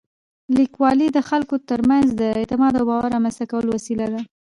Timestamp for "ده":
4.13-4.21